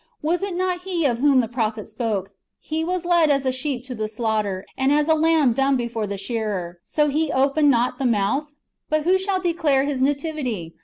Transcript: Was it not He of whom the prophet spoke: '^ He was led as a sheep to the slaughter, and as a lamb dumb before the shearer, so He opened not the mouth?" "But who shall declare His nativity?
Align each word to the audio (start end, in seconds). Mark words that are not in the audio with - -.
Was 0.23 0.41
it 0.41 0.55
not 0.55 0.81
He 0.81 1.05
of 1.05 1.19
whom 1.19 1.41
the 1.41 1.47
prophet 1.47 1.87
spoke: 1.87 2.29
'^ 2.29 2.31
He 2.59 2.83
was 2.83 3.05
led 3.05 3.29
as 3.29 3.45
a 3.45 3.51
sheep 3.51 3.83
to 3.83 3.93
the 3.93 4.07
slaughter, 4.07 4.65
and 4.75 4.91
as 4.91 5.07
a 5.07 5.13
lamb 5.13 5.53
dumb 5.53 5.77
before 5.77 6.07
the 6.07 6.17
shearer, 6.17 6.79
so 6.83 7.07
He 7.07 7.31
opened 7.31 7.69
not 7.69 7.99
the 7.99 8.07
mouth?" 8.07 8.55
"But 8.89 9.03
who 9.03 9.19
shall 9.19 9.39
declare 9.39 9.83
His 9.83 10.01
nativity? 10.01 10.73